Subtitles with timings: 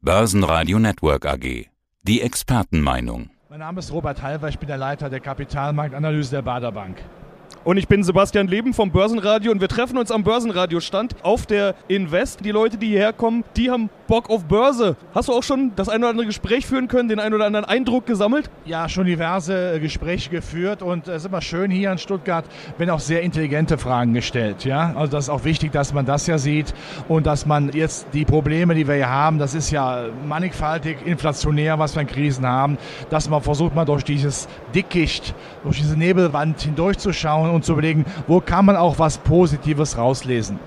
[0.00, 1.66] Börsenradio Network AG.
[2.02, 3.30] Die Expertenmeinung.
[3.50, 6.98] Mein Name ist Robert Halver, ich bin der Leiter der Kapitalmarktanalyse der Bader Bank.
[7.64, 11.74] Und ich bin Sebastian Leben vom Börsenradio und wir treffen uns am Börsenradiostand auf der
[11.88, 12.44] Invest.
[12.44, 14.96] Die Leute, die hierher kommen, die haben Bock auf Börse.
[15.14, 17.66] Hast du auch schon das ein oder andere Gespräch führen können, den ein oder anderen
[17.66, 18.50] Eindruck gesammelt?
[18.64, 22.46] Ja, schon diverse äh, Gespräche geführt und es ist immer schön hier in Stuttgart,
[22.78, 24.64] wenn auch sehr intelligente Fragen gestellt.
[24.64, 24.94] Ja?
[24.96, 26.74] Also das ist auch wichtig, dass man das ja sieht
[27.06, 31.78] und dass man jetzt die Probleme, die wir hier haben, das ist ja mannigfaltig, inflationär,
[31.78, 32.78] was wir in Krisen haben,
[33.10, 35.34] dass man versucht mal durch dieses Dickicht,
[35.64, 40.58] durch diese Nebelwand hindurchzuschauen und zu überlegen, wo kann man auch was Positives rauslesen.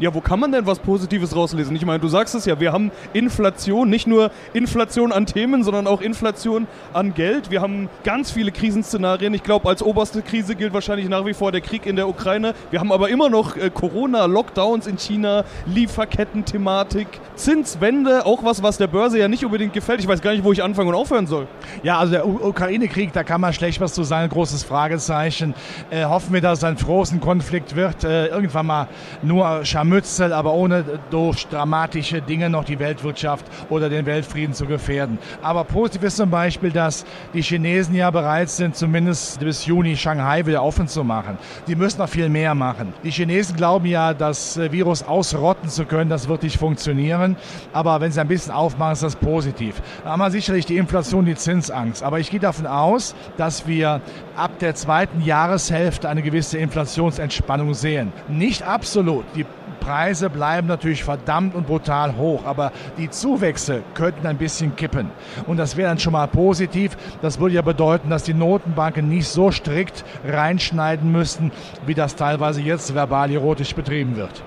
[0.00, 1.74] Ja, wo kann man denn was Positives rauslesen?
[1.74, 5.88] Ich meine, du sagst es ja, wir haben Inflation, nicht nur Inflation an Themen, sondern
[5.88, 7.50] auch Inflation an Geld.
[7.50, 9.34] Wir haben ganz viele Krisenszenarien.
[9.34, 12.54] Ich glaube, als oberste Krise gilt wahrscheinlich nach wie vor der Krieg in der Ukraine.
[12.70, 18.78] Wir haben aber immer noch äh, Corona, Lockdowns in China, Lieferketten-Thematik, Zinswende, auch was, was
[18.78, 19.98] der Börse ja nicht unbedingt gefällt.
[19.98, 21.48] Ich weiß gar nicht, wo ich anfangen und aufhören soll.
[21.82, 25.54] Ja, also der Ukraine-Krieg, da kann man schlecht was zu sagen, großes Fragezeichen.
[25.90, 28.04] Äh, hoffen wir, dass es ein frohen Konflikt wird.
[28.04, 28.88] Äh, irgendwann mal
[29.22, 34.66] nur Schamö Scharmützel, aber ohne durch dramatische Dinge noch die Weltwirtschaft oder den Weltfrieden zu
[34.66, 35.18] gefährden.
[35.42, 40.44] Aber positiv ist zum Beispiel, dass die Chinesen ja bereit sind, zumindest bis Juni Shanghai
[40.44, 41.38] wieder offen zu machen.
[41.66, 42.92] Die müssen noch viel mehr machen.
[43.02, 46.10] Die Chinesen glauben ja, das Virus ausrotten zu können.
[46.10, 47.36] Das wird nicht funktionieren.
[47.72, 49.80] Aber wenn sie ein bisschen aufmachen, ist das positiv.
[50.04, 52.02] Da haben wir sicherlich die Inflation, die Zinsangst.
[52.02, 54.00] Aber ich gehe davon aus, dass wir
[54.36, 58.12] ab der zweiten Jahreshälfte eine gewisse Inflationsentspannung sehen.
[58.28, 59.24] Nicht absolut.
[59.34, 59.46] Die
[59.80, 65.10] Preise bleiben natürlich verdammt und brutal hoch, aber die Zuwächse könnten ein bisschen kippen.
[65.46, 66.96] Und das wäre dann schon mal positiv.
[67.22, 71.52] Das würde ja bedeuten, dass die Notenbanken nicht so strikt reinschneiden müssten,
[71.86, 74.42] wie das teilweise jetzt verbal erotisch betrieben wird.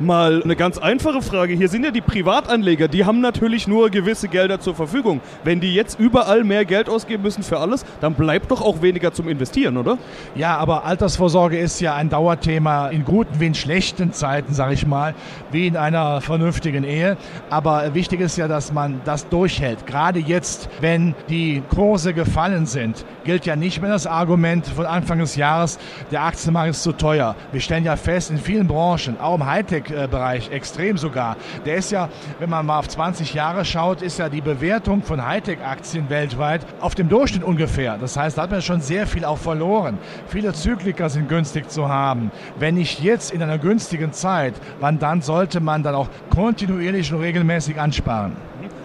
[0.00, 1.52] Mal eine ganz einfache Frage.
[1.52, 5.20] Hier sind ja die Privatanleger, die haben natürlich nur gewisse Gelder zur Verfügung.
[5.44, 9.12] Wenn die jetzt überall mehr Geld ausgeben müssen für alles, dann bleibt doch auch weniger
[9.12, 9.98] zum Investieren, oder?
[10.34, 14.86] Ja, aber Altersvorsorge ist ja ein Dauerthema in guten wie in schlechten Zeiten, sage ich
[14.86, 15.14] mal,
[15.52, 17.18] wie in einer vernünftigen Ehe.
[17.50, 19.86] Aber wichtig ist ja, dass man das durchhält.
[19.86, 25.18] Gerade jetzt, wenn die Kurse gefallen sind, gilt ja nicht mehr das Argument von Anfang
[25.18, 25.78] des Jahres,
[26.10, 27.36] der Aktienmarkt ist zu teuer.
[27.52, 31.36] Wir stellen ja fest, in vielen Branchen, auch im Hightech, Hightech-Bereich, extrem sogar.
[31.64, 32.08] Der ist ja,
[32.38, 36.94] wenn man mal auf 20 Jahre schaut, ist ja die Bewertung von Hightech-Aktien weltweit auf
[36.94, 37.98] dem Durchschnitt ungefähr.
[37.98, 39.98] Das heißt, da hat man schon sehr viel auch verloren.
[40.28, 42.30] Viele Zykliker sind günstig zu haben.
[42.58, 47.20] Wenn nicht jetzt in einer günstigen Zeit, wann dann sollte man dann auch kontinuierlich und
[47.20, 48.36] regelmäßig ansparen?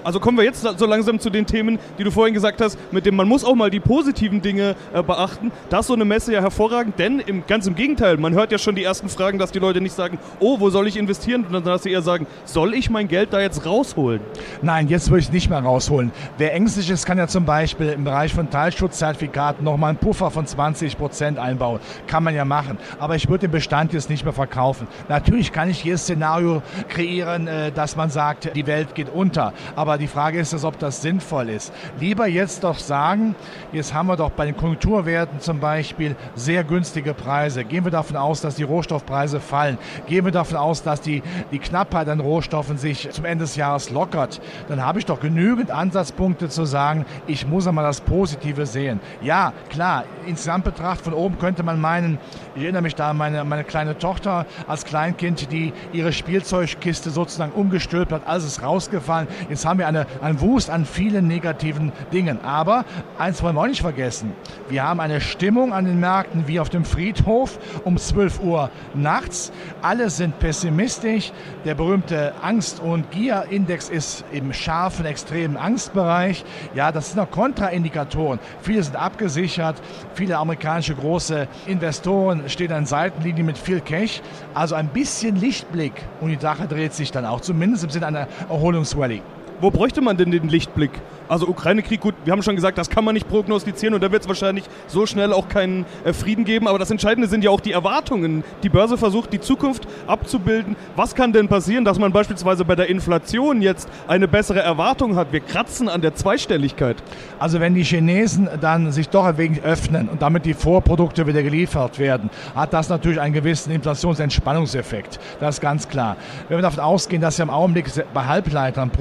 [0.05, 3.07] Also kommen wir jetzt so langsam zu den Themen, die du vorhin gesagt hast, mit
[3.07, 5.51] dem man muss auch mal die positiven Dinge äh, beachten.
[5.69, 8.59] Da ist so eine Messe ja hervorragend, denn im, ganz im Gegenteil, man hört ja
[8.59, 11.63] schon die ersten Fragen, dass die Leute nicht sagen, oh, wo soll ich investieren, sondern
[11.63, 14.21] dass sie eher sagen, soll ich mein Geld da jetzt rausholen?
[14.61, 16.11] Nein, jetzt würde ich nicht mehr rausholen.
[16.37, 20.45] Wer ängstlich ist, kann ja zum Beispiel im Bereich von Teilschutzzertifikaten nochmal einen Puffer von
[20.45, 21.79] 20 Prozent einbauen.
[22.05, 22.77] Kann man ja machen.
[22.99, 24.85] Aber ich würde den Bestand jetzt nicht mehr verkaufen.
[25.09, 29.51] Natürlich kann ich jedes Szenario kreieren, äh, dass man sagt, die Welt geht unter.
[29.75, 31.71] Aber aber die Frage ist, ob das sinnvoll ist.
[32.01, 33.33] Lieber jetzt doch sagen,
[33.71, 37.63] jetzt haben wir doch bei den Konjunkturwerten zum Beispiel sehr günstige Preise.
[37.63, 39.77] Gehen wir davon aus, dass die Rohstoffpreise fallen.
[40.05, 41.23] Gehen wir davon aus, dass die,
[41.53, 44.41] die Knappheit an Rohstoffen sich zum Ende des Jahres lockert.
[44.67, 48.99] Dann habe ich doch genügend Ansatzpunkte zu sagen, ich muss einmal das Positive sehen.
[49.21, 52.17] Ja, klar, insgesamt betrachtet von oben könnte man meinen,
[52.55, 57.53] ich erinnere mich da an meine, meine kleine Tochter als Kleinkind, die ihre Spielzeugkiste sozusagen
[57.53, 59.29] umgestülpt hat, alles ist rausgefallen.
[59.49, 62.43] Jetzt haben wir eine, ein Wust an vielen negativen Dingen.
[62.43, 62.85] Aber
[63.17, 64.33] eins wollen wir auch nicht vergessen.
[64.69, 69.51] Wir haben eine Stimmung an den Märkten wie auf dem Friedhof um 12 Uhr nachts.
[69.81, 71.31] Alle sind pessimistisch.
[71.65, 76.43] Der berühmte Angst- und Gier-Index ist im scharfen, extremen Angstbereich.
[76.73, 78.39] Ja, das sind noch Kontraindikatoren.
[78.61, 79.81] Viele sind abgesichert.
[80.13, 84.21] Viele amerikanische große Investoren stehen an Seitenlinie mit viel Cash.
[84.53, 88.27] Also ein bisschen Lichtblick und die Sache dreht sich dann auch, zumindest im Sinne einer
[88.49, 89.21] Erholungsrallye.
[89.61, 90.91] Wo bräuchte man denn den Lichtblick?
[91.27, 94.21] Also Ukraine-Krieg, gut, wir haben schon gesagt, das kann man nicht prognostizieren und da wird
[94.21, 96.67] es wahrscheinlich so schnell auch keinen äh, Frieden geben.
[96.67, 98.43] Aber das Entscheidende sind ja auch die Erwartungen.
[98.61, 100.75] Die Börse versucht, die Zukunft abzubilden.
[100.95, 105.31] Was kann denn passieren, dass man beispielsweise bei der Inflation jetzt eine bessere Erwartung hat?
[105.31, 106.97] Wir kratzen an der Zweistelligkeit.
[107.39, 111.41] Also wenn die Chinesen dann sich doch ein wenig öffnen und damit die Vorprodukte wieder
[111.41, 115.19] geliefert werden, hat das natürlich einen gewissen Inflationsentspannungseffekt.
[115.39, 116.17] Das ist ganz klar.
[116.49, 118.91] Wenn wir davon ausgehen, dass ja im Augenblick bei Halbleitern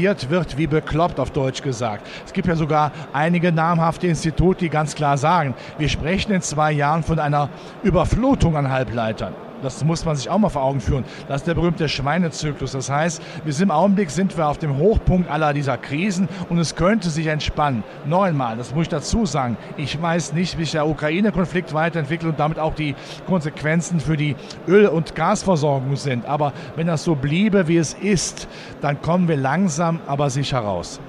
[0.00, 2.06] produziert wird, wie bekloppt auf Deutsch gesagt.
[2.24, 6.72] Es gibt ja sogar einige namhafte Institute, die ganz klar sagen, wir sprechen in zwei
[6.72, 7.50] Jahren von einer
[7.82, 9.34] Überflutung an Halbleitern.
[9.62, 11.04] Das muss man sich auch mal vor Augen führen.
[11.28, 12.72] Das ist der berühmte Schweinezyklus.
[12.72, 16.74] Das heißt, sind im Augenblick sind wir auf dem Hochpunkt aller dieser Krisen und es
[16.76, 17.84] könnte sich entspannen.
[18.06, 19.56] Neunmal, das muss ich dazu sagen.
[19.76, 22.94] Ich weiß nicht, wie sich der Ukraine-Konflikt weiterentwickelt und damit auch die
[23.26, 24.36] Konsequenzen für die
[24.66, 26.24] Öl- und Gasversorgung sind.
[26.26, 28.48] Aber wenn das so bliebe, wie es ist,
[28.80, 31.00] dann kommen wir langsam, aber sicher raus.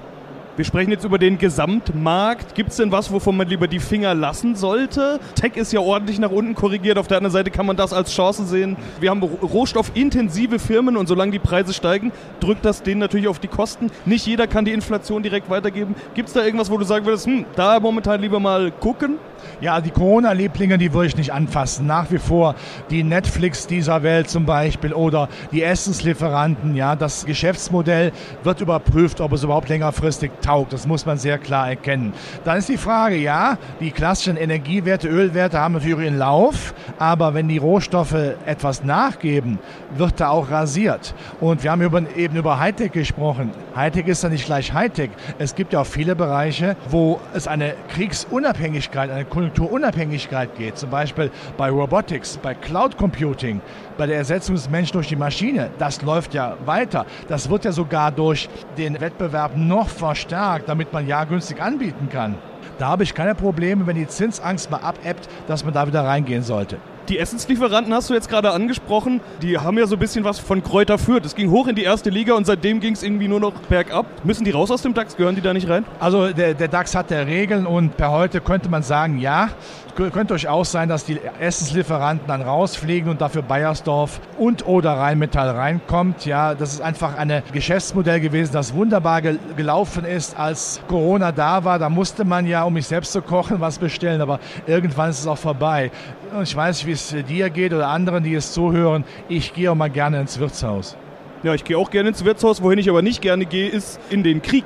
[0.54, 2.54] Wir sprechen jetzt über den Gesamtmarkt.
[2.54, 5.18] Gibt es denn was, wovon man lieber die Finger lassen sollte?
[5.34, 6.98] Tech ist ja ordentlich nach unten korrigiert.
[6.98, 8.76] Auf der anderen Seite kann man das als Chance sehen.
[9.00, 13.48] Wir haben rohstoffintensive Firmen und solange die Preise steigen, drückt das denen natürlich auf die
[13.48, 13.90] Kosten.
[14.04, 15.94] Nicht jeder kann die Inflation direkt weitergeben.
[16.12, 19.16] Gibt es da irgendwas, wo du sagen würdest, hm, da momentan lieber mal gucken?
[19.60, 21.86] Ja, die Corona-Lieblinge, die würde ich nicht anfassen.
[21.86, 22.54] Nach wie vor
[22.90, 26.74] die Netflix dieser Welt zum Beispiel oder die Essenslieferanten.
[26.74, 28.12] Ja, das Geschäftsmodell
[28.42, 30.72] wird überprüft, ob es überhaupt längerfristig taugt.
[30.72, 32.12] Das muss man sehr klar erkennen.
[32.44, 37.48] Dann ist die Frage, ja, die klassischen Energiewerte, Ölwerte haben natürlich ihren Lauf, aber wenn
[37.48, 39.58] die Rohstoffe etwas nachgeben,
[39.96, 41.14] wird da auch rasiert.
[41.40, 43.50] Und wir haben eben über Hightech gesprochen.
[43.74, 45.10] Hightech ist ja nicht gleich Hightech.
[45.38, 50.76] Es gibt ja auch viele Bereiche, wo es eine Kriegsunabhängigkeit, eine Konjunkturunabhängigkeit geht.
[50.76, 53.60] Zum Beispiel bei Robotics, bei Cloud Computing,
[53.96, 55.70] bei der Ersetzung des Menschen durch die Maschine.
[55.78, 57.06] Das läuft ja weiter.
[57.28, 60.31] Das wird ja sogar durch den Wettbewerb noch verstärkt,
[60.66, 62.36] damit man ja günstig anbieten kann.
[62.78, 66.42] Da habe ich keine Probleme, wenn die Zinsangst mal abebbt, dass man da wieder reingehen
[66.42, 66.78] sollte.
[67.08, 69.20] Die Essenslieferanten hast du jetzt gerade angesprochen.
[69.42, 71.24] Die haben ja so ein bisschen was von Kräuter Fürth.
[71.26, 74.06] Es ging hoch in die erste Liga und seitdem ging es irgendwie nur noch bergab.
[74.24, 75.16] Müssen die raus aus dem DAX?
[75.16, 75.84] Gehören die da nicht rein?
[75.98, 79.48] Also der, der DAX hat ja Regeln und per heute könnte man sagen, ja.
[79.96, 86.24] Könnte durchaus sein, dass die Essenslieferanten dann rausfliegen und dafür Bayersdorf und oder Rheinmetall reinkommt.
[86.24, 91.64] Ja, das ist einfach ein Geschäftsmodell gewesen, das wunderbar gel gelaufen ist, als Corona da
[91.64, 91.78] war.
[91.78, 95.26] Da musste man ja, um mich selbst zu kochen, was bestellen, aber irgendwann ist es
[95.26, 95.90] auch vorbei.
[96.34, 99.04] Und ich weiß nicht, wie es dir geht oder anderen, die es zuhören.
[99.28, 100.96] Ich gehe auch mal gerne ins Wirtshaus.
[101.42, 102.62] Ja, ich gehe auch gerne ins Wirtshaus.
[102.62, 104.64] Wohin ich aber nicht gerne gehe, ist in den Krieg.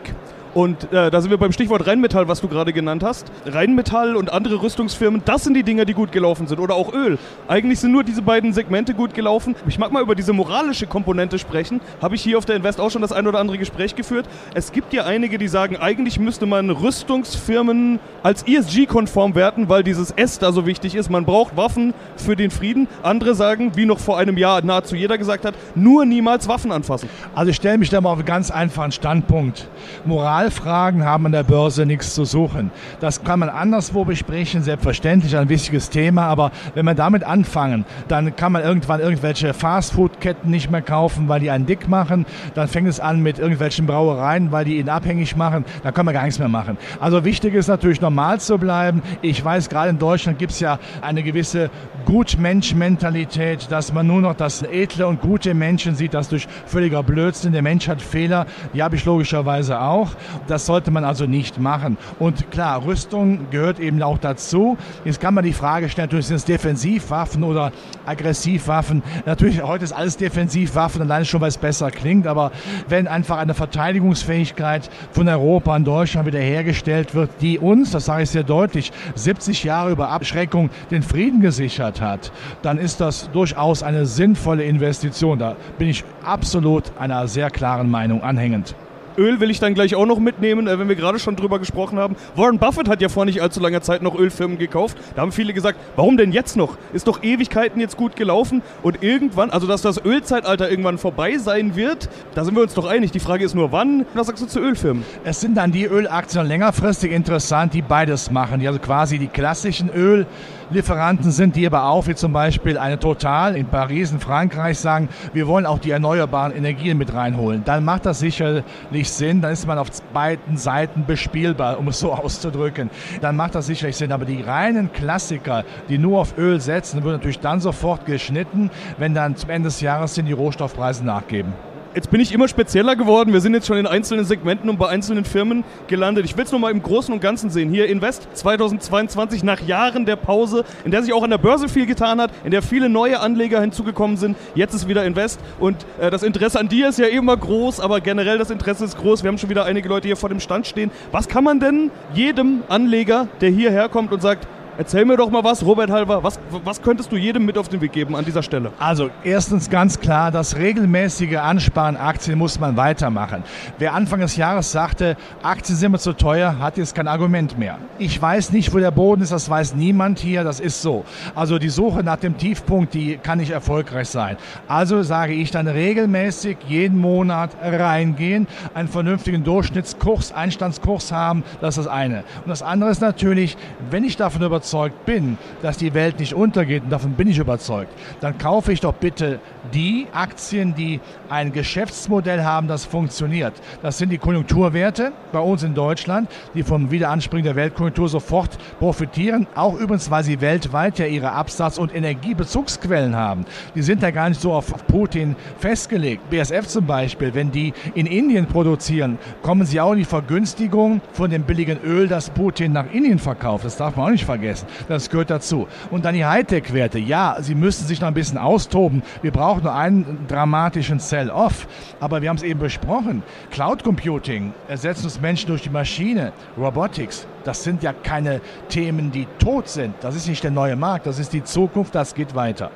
[0.56, 3.30] Und äh, da sind wir beim Stichwort Rheinmetall, was du gerade genannt hast.
[3.44, 6.60] Rheinmetall und andere Rüstungsfirmen, das sind die Dinger, die gut gelaufen sind.
[6.60, 7.18] Oder auch Öl.
[7.46, 9.54] Eigentlich sind nur diese beiden Segmente gut gelaufen.
[9.68, 11.82] Ich mag mal über diese moralische Komponente sprechen.
[12.00, 14.24] Habe ich hier auf der Invest auch schon das ein oder andere Gespräch geführt.
[14.54, 20.10] Es gibt ja einige, die sagen, eigentlich müsste man Rüstungsfirmen als ESG-konform werten, weil dieses
[20.12, 21.10] S da so wichtig ist.
[21.10, 22.88] Man braucht Waffen für den Frieden.
[23.02, 27.10] Andere sagen, wie noch vor einem Jahr nahezu jeder gesagt hat, nur niemals Waffen anfassen.
[27.34, 29.68] Also ich stelle mich da mal auf einen ganz einfachen Standpunkt.
[30.06, 32.70] Moral Moralfragen haben an der Börse nichts zu suchen.
[33.00, 38.36] Das kann man anderswo besprechen, selbstverständlich ein wichtiges Thema, aber wenn wir damit anfangen, dann
[38.36, 42.26] kann man irgendwann irgendwelche Fastfood-Ketten nicht mehr kaufen, weil die einen dick machen.
[42.54, 45.64] Dann fängt es an mit irgendwelchen Brauereien, weil die ihn abhängig machen.
[45.82, 46.78] Da kann man gar nichts mehr machen.
[47.00, 49.02] Also wichtig ist natürlich normal zu bleiben.
[49.22, 51.70] Ich weiß, gerade in Deutschland gibt es ja eine gewisse
[52.04, 57.52] Gutmensch-Mentalität, dass man nur noch das edle und gute Menschen sieht, das durch völliger Blödsinn.
[57.52, 60.10] Der Mensch hat Fehler, die habe ich logischerweise auch.
[60.46, 61.96] Das sollte man also nicht machen.
[62.18, 64.76] Und klar, Rüstung gehört eben auch dazu.
[65.04, 67.72] Jetzt kann man die Frage stellen, natürlich sind es Defensivwaffen oder
[68.04, 69.02] Aggressivwaffen.
[69.24, 72.26] Natürlich, heute ist alles Defensivwaffen, alleine schon, weil es besser klingt.
[72.26, 72.52] Aber
[72.88, 78.30] wenn einfach eine Verteidigungsfähigkeit von Europa in Deutschland wiederhergestellt wird, die uns, das sage ich
[78.30, 84.06] sehr deutlich, 70 Jahre über Abschreckung den Frieden gesichert hat, dann ist das durchaus eine
[84.06, 85.38] sinnvolle Investition.
[85.38, 88.74] Da bin ich absolut einer sehr klaren Meinung anhängend.
[89.18, 91.98] Öl will ich dann gleich auch noch mitnehmen, äh, wenn wir gerade schon drüber gesprochen
[91.98, 92.16] haben.
[92.34, 94.96] Warren Buffett hat ja vor nicht allzu langer Zeit noch Ölfirmen gekauft.
[95.14, 96.76] Da haben viele gesagt, warum denn jetzt noch?
[96.92, 101.76] Ist doch Ewigkeiten jetzt gut gelaufen und irgendwann, also dass das Ölzeitalter irgendwann vorbei sein
[101.76, 103.10] wird, da sind wir uns doch einig.
[103.10, 104.06] Die Frage ist nur, wann?
[104.14, 105.04] Was sagst du zu Ölfirmen?
[105.24, 109.90] Es sind dann die Ölaktien längerfristig interessant, die beides machen, die also quasi die klassischen
[109.90, 110.26] Öl
[110.70, 115.08] Lieferanten sind, die aber auch, wie zum Beispiel eine Total in Paris, in Frankreich, sagen,
[115.32, 117.62] wir wollen auch die erneuerbaren Energien mit reinholen.
[117.64, 122.12] Dann macht das sicherlich Sinn, dann ist man auf beiden Seiten bespielbar, um es so
[122.14, 122.90] auszudrücken.
[123.20, 124.12] Dann macht das sicherlich Sinn.
[124.12, 129.14] Aber die reinen Klassiker, die nur auf Öl setzen, würden natürlich dann sofort geschnitten, wenn
[129.14, 131.52] dann zum Ende des Jahres die Rohstoffpreise nachgeben.
[131.96, 133.32] Jetzt bin ich immer spezieller geworden.
[133.32, 136.26] Wir sind jetzt schon in einzelnen Segmenten und bei einzelnen Firmen gelandet.
[136.26, 137.70] Ich will es nochmal im Großen und Ganzen sehen.
[137.70, 141.86] Hier Invest 2022 nach Jahren der Pause, in der sich auch an der Börse viel
[141.86, 144.36] getan hat, in der viele neue Anleger hinzugekommen sind.
[144.54, 148.02] Jetzt ist wieder Invest und äh, das Interesse an dir ist ja immer groß, aber
[148.02, 149.22] generell das Interesse ist groß.
[149.22, 150.90] Wir haben schon wieder einige Leute hier vor dem Stand stehen.
[151.12, 154.46] Was kann man denn jedem Anleger, der hierher kommt und sagt,
[154.78, 157.80] Erzähl mir doch mal was, Robert Halver, was, was könntest du jedem mit auf den
[157.80, 158.72] Weg geben an dieser Stelle?
[158.78, 163.42] Also erstens ganz klar, das regelmäßige Ansparen Aktien muss man weitermachen.
[163.78, 167.78] Wer Anfang des Jahres sagte, Aktien sind mir zu teuer, hat jetzt kein Argument mehr.
[167.98, 171.06] Ich weiß nicht, wo der Boden ist, das weiß niemand hier, das ist so.
[171.34, 174.36] Also die Suche nach dem Tiefpunkt, die kann nicht erfolgreich sein.
[174.68, 181.86] Also sage ich dann regelmäßig jeden Monat reingehen, einen vernünftigen Durchschnittskurs, Einstandskurs haben, das ist
[181.86, 182.24] das eine.
[182.44, 183.56] Und das andere ist natürlich,
[183.90, 184.65] wenn ich davon überzeugt
[185.04, 188.94] bin, dass die Welt nicht untergeht, und davon bin ich überzeugt, dann kaufe ich doch
[188.94, 189.40] bitte
[189.72, 193.54] die Aktien, die ein Geschäftsmodell haben, das funktioniert.
[193.82, 199.46] Das sind die Konjunkturwerte bei uns in Deutschland, die vom Wiederanspringen der Weltkonjunktur sofort profitieren.
[199.54, 203.44] Auch übrigens, weil sie weltweit ja ihre Absatz- und Energiebezugsquellen haben.
[203.74, 206.28] Die sind ja gar nicht so auf Putin festgelegt.
[206.30, 211.30] BSF zum Beispiel, wenn die in Indien produzieren, kommen sie auch in die Vergünstigung von
[211.30, 213.64] dem billigen Öl, das Putin nach Indien verkauft.
[213.64, 214.55] Das darf man auch nicht vergessen.
[214.88, 215.66] Das gehört dazu.
[215.90, 216.98] Und dann die Hightech-Werte.
[216.98, 219.02] Ja, sie müssen sich noch ein bisschen austoben.
[219.22, 221.66] Wir brauchen nur einen dramatischen Sell-Off.
[222.00, 223.22] Aber wir haben es eben besprochen.
[223.50, 227.26] Cloud Computing, ersetzen uns Menschen durch die Maschine, Robotics.
[227.44, 229.94] Das sind ja keine Themen, die tot sind.
[230.00, 231.06] Das ist nicht der neue Markt.
[231.06, 231.94] Das ist die Zukunft.
[231.94, 232.70] Das geht weiter.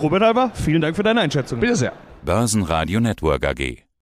[0.00, 1.60] Robert Halver, vielen Dank für deine Einschätzung.
[1.60, 1.92] Bitte sehr.
[2.24, 3.81] Börsenradio Network AG.